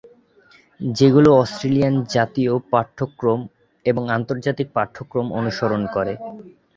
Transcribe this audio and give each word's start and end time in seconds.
যেগুলো 0.79 1.29
অস্ট্রেলিয়ান 1.35 1.95
জাতীয় 2.13 2.53
পাঠ্যক্রম 2.71 3.39
এবং 3.85 4.03
আন্তর্জাতিক 4.17 4.67
পাঠ্যক্রম 4.75 5.27
অনুসরণ 5.39 5.81
করে। 5.95 6.13